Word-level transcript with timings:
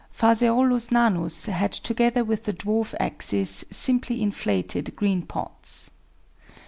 Ph. 0.19 0.41
nanus 0.91 1.45
had, 1.45 1.71
together 1.71 2.23
with 2.23 2.45
the 2.45 2.53
dwarf 2.53 2.95
axis, 2.99 3.63
simply 3.69 4.19
inflated, 4.23 4.95
green 4.95 5.21
pods. 5.21 5.91